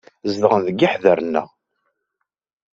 [0.31, 1.47] Zedɣen deg yiḥder-nneɣ.